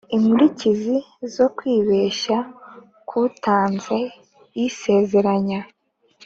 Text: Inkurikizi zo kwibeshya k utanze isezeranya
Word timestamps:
Inkurikizi 0.15 0.95
zo 1.35 1.47
kwibeshya 1.55 2.37
k 3.07 3.09
utanze 3.25 3.97
isezeranya 4.67 5.59